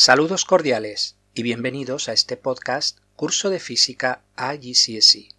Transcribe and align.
Saludos 0.00 0.44
cordiales 0.44 1.16
y 1.34 1.42
bienvenidos 1.42 2.08
a 2.08 2.12
este 2.12 2.36
podcast 2.36 3.00
Curso 3.16 3.50
de 3.50 3.58
Física 3.58 4.22
IGCSE. 4.38 5.30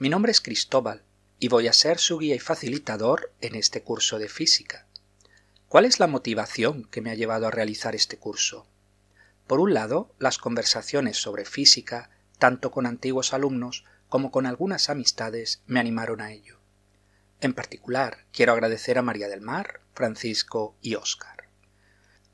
Mi 0.00 0.08
nombre 0.08 0.32
es 0.32 0.40
Cristóbal 0.40 1.04
y 1.38 1.46
voy 1.46 1.68
a 1.68 1.72
ser 1.72 1.98
su 1.98 2.18
guía 2.18 2.34
y 2.34 2.40
facilitador 2.40 3.32
en 3.40 3.54
este 3.54 3.84
curso 3.84 4.18
de 4.18 4.28
física. 4.28 4.88
¿Cuál 5.68 5.84
es 5.84 6.00
la 6.00 6.08
motivación 6.08 6.82
que 6.86 7.00
me 7.00 7.12
ha 7.12 7.14
llevado 7.14 7.46
a 7.46 7.52
realizar 7.52 7.94
este 7.94 8.16
curso? 8.16 8.66
Por 9.46 9.60
un 9.60 9.72
lado, 9.72 10.12
las 10.18 10.38
conversaciones 10.38 11.16
sobre 11.18 11.44
física, 11.44 12.10
tanto 12.40 12.72
con 12.72 12.86
antiguos 12.86 13.32
alumnos 13.32 13.84
como 14.08 14.32
con 14.32 14.46
algunas 14.46 14.90
amistades, 14.90 15.62
me 15.68 15.78
animaron 15.78 16.20
a 16.22 16.32
ello. 16.32 16.58
En 17.40 17.54
particular, 17.54 18.26
quiero 18.32 18.52
agradecer 18.52 18.98
a 18.98 19.02
María 19.02 19.28
del 19.28 19.42
Mar, 19.42 19.80
Francisco 19.94 20.74
y 20.82 20.96
Óscar. 20.96 21.46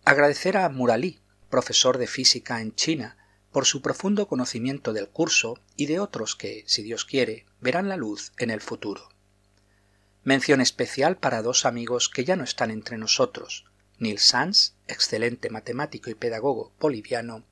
Agradecer 0.07 0.57
a 0.57 0.69
Muralí, 0.71 1.22
profesor 1.53 1.99
de 1.99 2.07
física 2.07 2.63
en 2.63 2.75
China, 2.75 3.19
por 3.53 3.67
su 3.67 3.83
profundo 3.83 4.27
conocimiento 4.27 4.95
del 4.95 5.11
curso 5.11 5.59
y 5.77 5.85
de 5.85 6.01
otros 6.01 6.35
que, 6.35 6.65
si 6.67 6.83
Dios 6.83 7.05
quiere, 7.05 7.45
verán 7.61 7.91
la 7.91 7.99
luz 7.99 8.33
en 8.39 8.49
el 8.49 8.63
futuro. 8.63 9.11
Mención 10.25 10.63
especial 10.63 11.19
para 11.19 11.43
dos 11.43 11.67
amigos 11.67 12.09
que 12.09 12.25
ya 12.25 12.37
no 12.37 12.45
están 12.45 12.71
entre 12.71 12.97
nosotros, 12.97 13.67
Neil 13.99 14.19
Sanz, 14.19 14.73
excelente 14.89 15.51
matemático 15.51 16.09
y 16.09 16.15
pedagogo 16.15 16.73
boliviano, 16.81 17.45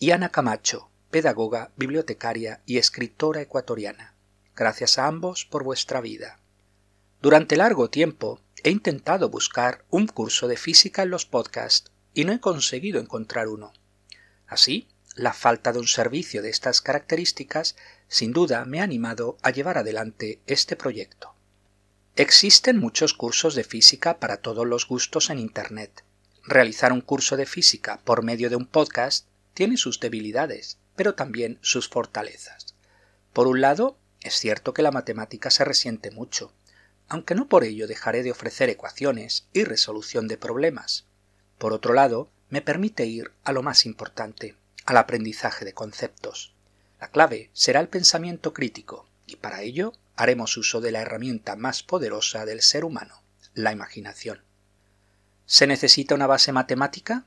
y 0.00 0.10
Ana 0.10 0.30
Camacho, 0.30 0.90
pedagoga, 1.12 1.70
bibliotecaria 1.76 2.60
y 2.66 2.78
escritora 2.78 3.40
ecuatoriana. 3.40 4.16
Gracias 4.56 4.98
a 4.98 5.06
ambos 5.06 5.44
por 5.44 5.62
vuestra 5.62 6.00
vida. 6.00 6.40
Durante 7.22 7.54
largo 7.54 7.88
tiempo 7.88 8.40
he 8.64 8.70
intentado 8.70 9.28
buscar 9.28 9.84
un 9.90 10.08
curso 10.08 10.48
de 10.48 10.56
física 10.56 11.04
en 11.04 11.10
los 11.10 11.24
podcasts 11.24 11.92
y 12.14 12.24
no 12.24 12.32
he 12.32 12.40
conseguido 12.40 13.00
encontrar 13.00 13.48
uno. 13.48 13.72
Así, 14.46 14.88
la 15.16 15.32
falta 15.32 15.72
de 15.72 15.78
un 15.78 15.86
servicio 15.86 16.42
de 16.42 16.50
estas 16.50 16.80
características 16.80 17.76
sin 18.08 18.32
duda 18.32 18.64
me 18.64 18.80
ha 18.80 18.84
animado 18.84 19.36
a 19.42 19.50
llevar 19.50 19.78
adelante 19.78 20.40
este 20.46 20.76
proyecto. 20.76 21.34
Existen 22.16 22.78
muchos 22.78 23.12
cursos 23.12 23.54
de 23.54 23.64
física 23.64 24.18
para 24.18 24.36
todos 24.36 24.66
los 24.66 24.86
gustos 24.86 25.30
en 25.30 25.38
Internet. 25.38 26.04
Realizar 26.44 26.92
un 26.92 27.00
curso 27.00 27.36
de 27.36 27.46
física 27.46 28.00
por 28.04 28.22
medio 28.22 28.50
de 28.50 28.56
un 28.56 28.66
podcast 28.66 29.26
tiene 29.52 29.76
sus 29.76 29.98
debilidades, 29.98 30.78
pero 30.94 31.14
también 31.14 31.58
sus 31.62 31.88
fortalezas. 31.88 32.74
Por 33.32 33.48
un 33.48 33.60
lado, 33.60 33.98
es 34.20 34.34
cierto 34.34 34.74
que 34.74 34.82
la 34.82 34.92
matemática 34.92 35.50
se 35.50 35.64
resiente 35.64 36.10
mucho, 36.10 36.52
aunque 37.08 37.34
no 37.34 37.48
por 37.48 37.64
ello 37.64 37.86
dejaré 37.86 38.22
de 38.22 38.30
ofrecer 38.30 38.68
ecuaciones 38.68 39.46
y 39.52 39.64
resolución 39.64 40.28
de 40.28 40.38
problemas. 40.38 41.06
Por 41.58 41.72
otro 41.72 41.94
lado, 41.94 42.30
me 42.50 42.62
permite 42.62 43.06
ir 43.06 43.32
a 43.44 43.52
lo 43.52 43.62
más 43.62 43.86
importante, 43.86 44.56
al 44.84 44.96
aprendizaje 44.96 45.64
de 45.64 45.72
conceptos. 45.72 46.54
La 47.00 47.08
clave 47.08 47.50
será 47.52 47.80
el 47.80 47.88
pensamiento 47.88 48.52
crítico, 48.52 49.08
y 49.26 49.36
para 49.36 49.62
ello 49.62 49.92
haremos 50.16 50.56
uso 50.56 50.80
de 50.80 50.92
la 50.92 51.00
herramienta 51.00 51.56
más 51.56 51.82
poderosa 51.82 52.44
del 52.44 52.62
ser 52.62 52.84
humano, 52.84 53.22
la 53.54 53.72
imaginación. 53.72 54.42
¿Se 55.46 55.66
necesita 55.66 56.14
una 56.14 56.26
base 56.26 56.52
matemática? 56.52 57.26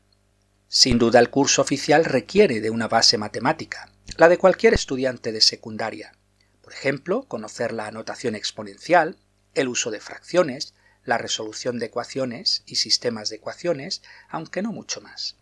Sin 0.68 0.98
duda 0.98 1.20
el 1.20 1.30
curso 1.30 1.62
oficial 1.62 2.06
requiere 2.06 2.62
de 2.62 2.70
una 2.70 2.88
base 2.88 3.18
matemática, 3.18 3.90
la 4.18 4.30
de 4.30 4.38
cualquier 4.38 4.74
estudiante 4.74 5.32
de 5.32 5.42
secundaria. 5.42 6.14
Por 6.62 6.74
ejemplo, 6.74 7.24
conocer 7.24 7.72
la 7.72 7.88
anotación 7.88 8.36
exponencial, 8.36 9.18
el 9.54 9.68
uso 9.68 9.92
de 9.92 10.00
fracciones, 10.00 10.74
la 11.08 11.18
resolución 11.18 11.80
de 11.80 11.86
ecuaciones 11.86 12.64
y 12.66 12.76
sistemas 12.76 13.30
de 13.30 13.38
ecuaciones, 13.38 14.02
aunque 14.28 14.62
no 14.62 14.74
mucho 14.74 15.00
más. 15.00 15.38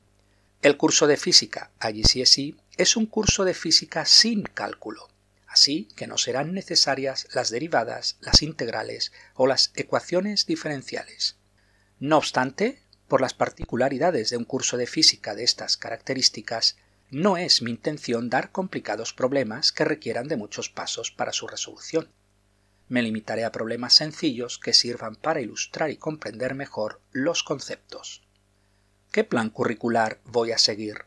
El 0.61 0.77
curso 0.77 1.07
de 1.07 1.17
física 1.17 1.71
IGCSE 1.81 2.53
es 2.77 2.95
un 2.95 3.07
curso 3.07 3.45
de 3.45 3.55
física 3.55 4.05
sin 4.05 4.43
cálculo, 4.43 5.09
así 5.47 5.89
que 5.95 6.05
no 6.05 6.19
serán 6.19 6.53
necesarias 6.53 7.27
las 7.33 7.49
derivadas, 7.49 8.17
las 8.21 8.43
integrales 8.43 9.11
o 9.33 9.47
las 9.47 9.71
ecuaciones 9.75 10.45
diferenciales. 10.45 11.35
No 11.99 12.17
obstante, 12.17 12.83
por 13.07 13.19
las 13.19 13.33
particularidades 13.33 14.29
de 14.29 14.37
un 14.37 14.45
curso 14.45 14.77
de 14.77 14.85
física 14.85 15.33
de 15.33 15.45
estas 15.45 15.77
características, 15.77 16.77
no 17.09 17.37
es 17.37 17.63
mi 17.63 17.71
intención 17.71 18.29
dar 18.29 18.51
complicados 18.51 19.13
problemas 19.13 19.71
que 19.71 19.83
requieran 19.83 20.27
de 20.27 20.37
muchos 20.37 20.69
pasos 20.69 21.09
para 21.09 21.33
su 21.33 21.47
resolución 21.47 22.07
me 22.87 23.01
limitaré 23.01 23.45
a 23.45 23.51
problemas 23.51 23.93
sencillos 23.93 24.59
que 24.59 24.73
sirvan 24.73 25.15
para 25.15 25.41
ilustrar 25.41 25.89
y 25.89 25.97
comprender 25.97 26.53
mejor 26.53 27.01
los 27.11 27.43
conceptos. 27.43 28.23
¿Qué 29.11 29.23
plan 29.23 29.49
curricular 29.49 30.19
voy 30.25 30.51
a 30.51 30.57
seguir? 30.57 31.05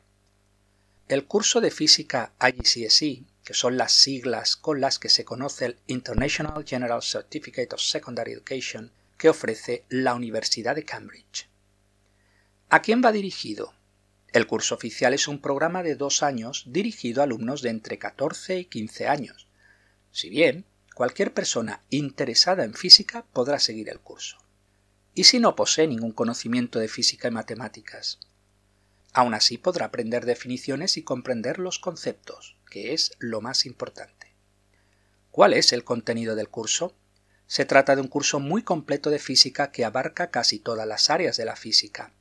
El 1.08 1.26
curso 1.26 1.60
de 1.60 1.70
física 1.70 2.32
IGCSE, 2.40 3.24
que 3.44 3.54
son 3.54 3.76
las 3.76 3.92
siglas 3.92 4.56
con 4.56 4.80
las 4.80 4.98
que 4.98 5.08
se 5.08 5.24
conoce 5.24 5.66
el 5.66 5.78
International 5.86 6.64
General 6.66 7.02
Certificate 7.02 7.74
of 7.74 7.80
Secondary 7.80 8.32
Education 8.32 8.92
que 9.16 9.28
ofrece 9.28 9.84
la 9.88 10.14
Universidad 10.14 10.74
de 10.74 10.84
Cambridge. 10.84 11.48
¿A 12.70 12.82
quién 12.82 13.02
va 13.04 13.12
dirigido? 13.12 13.72
El 14.32 14.46
curso 14.46 14.74
oficial 14.74 15.14
es 15.14 15.26
un 15.26 15.40
programa 15.40 15.82
de 15.82 15.94
dos 15.94 16.22
años 16.22 16.64
dirigido 16.66 17.22
a 17.22 17.24
alumnos 17.24 17.62
de 17.62 17.70
entre 17.70 17.98
14 17.98 18.58
y 18.58 18.64
15 18.66 19.08
años. 19.08 19.48
Si 20.12 20.28
bien 20.28 20.66
cualquier 20.98 21.32
persona 21.32 21.84
interesada 21.90 22.64
en 22.64 22.74
física 22.74 23.24
podrá 23.32 23.60
seguir 23.60 23.88
el 23.88 24.00
curso. 24.00 24.36
¿Y 25.14 25.24
si 25.24 25.38
no 25.38 25.54
posee 25.54 25.86
ningún 25.86 26.10
conocimiento 26.10 26.80
de 26.80 26.88
física 26.88 27.28
y 27.28 27.30
matemáticas? 27.30 28.18
Aún 29.12 29.32
así 29.32 29.58
podrá 29.58 29.86
aprender 29.86 30.26
definiciones 30.26 30.96
y 30.96 31.04
comprender 31.04 31.60
los 31.60 31.78
conceptos, 31.78 32.56
que 32.68 32.94
es 32.94 33.12
lo 33.20 33.40
más 33.40 33.64
importante. 33.64 34.34
¿Cuál 35.30 35.52
es 35.52 35.72
el 35.72 35.84
contenido 35.84 36.34
del 36.34 36.48
curso? 36.48 36.96
Se 37.46 37.64
trata 37.64 37.94
de 37.94 38.02
un 38.02 38.08
curso 38.08 38.40
muy 38.40 38.64
completo 38.64 39.08
de 39.10 39.20
física 39.20 39.70
que 39.70 39.84
abarca 39.84 40.32
casi 40.32 40.58
todas 40.58 40.88
las 40.88 41.10
áreas 41.10 41.36
de 41.36 41.44
la 41.44 41.54
física. 41.54 42.12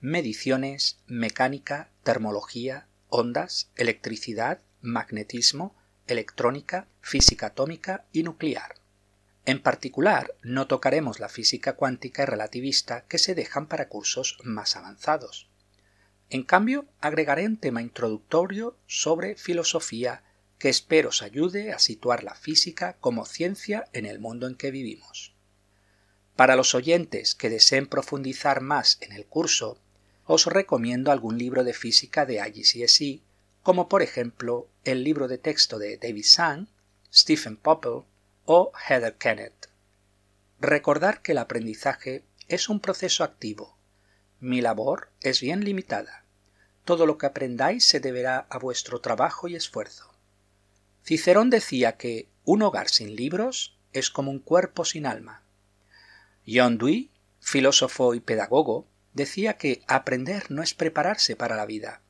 Mediciones, 0.00 1.00
mecánica, 1.08 1.90
termología, 2.04 2.86
ondas, 3.08 3.72
electricidad, 3.74 4.60
magnetismo, 4.82 5.74
electrónica, 6.10 6.86
física 7.00 7.46
atómica 7.46 8.04
y 8.12 8.22
nuclear. 8.22 8.76
En 9.46 9.62
particular, 9.62 10.34
no 10.42 10.66
tocaremos 10.66 11.18
la 11.18 11.28
física 11.28 11.74
cuántica 11.74 12.22
y 12.22 12.26
relativista 12.26 13.06
que 13.06 13.18
se 13.18 13.34
dejan 13.34 13.66
para 13.66 13.88
cursos 13.88 14.38
más 14.44 14.76
avanzados. 14.76 15.48
En 16.28 16.44
cambio, 16.44 16.86
agregaré 17.00 17.46
un 17.46 17.56
tema 17.56 17.82
introductorio 17.82 18.76
sobre 18.86 19.34
filosofía 19.34 20.22
que 20.58 20.68
espero 20.68 21.08
os 21.08 21.22
ayude 21.22 21.72
a 21.72 21.78
situar 21.78 22.22
la 22.22 22.34
física 22.34 22.96
como 23.00 23.24
ciencia 23.24 23.88
en 23.92 24.06
el 24.06 24.20
mundo 24.20 24.46
en 24.46 24.54
que 24.54 24.70
vivimos. 24.70 25.34
Para 26.36 26.54
los 26.54 26.74
oyentes 26.74 27.34
que 27.34 27.50
deseen 27.50 27.86
profundizar 27.86 28.60
más 28.60 28.98
en 29.00 29.12
el 29.12 29.26
curso, 29.26 29.80
os 30.26 30.46
recomiendo 30.46 31.10
algún 31.10 31.38
libro 31.38 31.64
de 31.64 31.74
física 31.74 32.26
de 32.26 32.46
IGCSE 32.46 33.20
como 33.62 33.88
por 33.88 34.02
ejemplo 34.02 34.68
el 34.84 35.04
libro 35.04 35.28
de 35.28 35.38
texto 35.38 35.78
de 35.78 35.96
David 35.98 36.24
Sang, 36.24 36.68
Stephen 37.12 37.56
Popple 37.56 38.04
o 38.46 38.72
Heather 38.88 39.14
Kennett. 39.16 39.68
Recordar 40.60 41.22
que 41.22 41.32
el 41.32 41.38
aprendizaje 41.38 42.24
es 42.48 42.68
un 42.68 42.80
proceso 42.80 43.24
activo. 43.24 43.76
Mi 44.40 44.60
labor 44.60 45.10
es 45.20 45.40
bien 45.40 45.64
limitada. 45.64 46.24
Todo 46.84 47.06
lo 47.06 47.18
que 47.18 47.26
aprendáis 47.26 47.84
se 47.84 48.00
deberá 48.00 48.46
a 48.48 48.58
vuestro 48.58 49.00
trabajo 49.00 49.48
y 49.48 49.54
esfuerzo. 49.54 50.10
Cicerón 51.04 51.50
decía 51.50 51.96
que 51.96 52.28
un 52.44 52.62
hogar 52.62 52.88
sin 52.88 53.14
libros 53.14 53.76
es 53.92 54.10
como 54.10 54.30
un 54.30 54.38
cuerpo 54.38 54.84
sin 54.84 55.06
alma. 55.06 55.42
John 56.46 56.78
Dewey, 56.78 57.10
filósofo 57.40 58.14
y 58.14 58.20
pedagogo, 58.20 58.86
decía 59.12 59.56
que 59.56 59.82
aprender 59.86 60.50
no 60.50 60.62
es 60.62 60.74
prepararse 60.74 61.36
para 61.36 61.56
la 61.56 61.66
vida, 61.66 62.00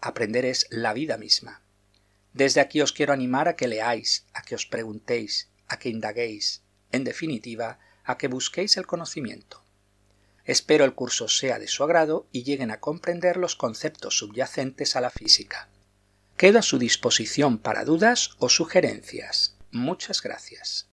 Aprender 0.00 0.44
es 0.44 0.66
la 0.70 0.92
vida 0.92 1.16
misma. 1.16 1.62
Desde 2.32 2.60
aquí 2.60 2.80
os 2.80 2.92
quiero 2.92 3.12
animar 3.12 3.48
a 3.48 3.56
que 3.56 3.66
leáis, 3.66 4.26
a 4.32 4.42
que 4.42 4.54
os 4.54 4.66
preguntéis, 4.66 5.48
a 5.66 5.78
que 5.78 5.88
indaguéis, 5.88 6.62
en 6.92 7.04
definitiva, 7.04 7.78
a 8.04 8.16
que 8.16 8.28
busquéis 8.28 8.76
el 8.76 8.86
conocimiento. 8.86 9.64
Espero 10.44 10.84
el 10.84 10.94
curso 10.94 11.28
sea 11.28 11.58
de 11.58 11.68
su 11.68 11.84
agrado 11.84 12.26
y 12.32 12.44
lleguen 12.44 12.70
a 12.70 12.80
comprender 12.80 13.36
los 13.36 13.54
conceptos 13.54 14.18
subyacentes 14.18 14.96
a 14.96 15.00
la 15.00 15.10
física. 15.10 15.68
Quedo 16.36 16.60
a 16.60 16.62
su 16.62 16.78
disposición 16.78 17.58
para 17.58 17.84
dudas 17.84 18.30
o 18.38 18.48
sugerencias. 18.48 19.56
Muchas 19.72 20.22
gracias. 20.22 20.88